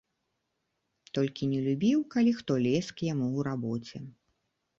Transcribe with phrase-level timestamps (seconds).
[1.17, 3.97] Толькі не любіў, калі хто лез к яму ў рабоце.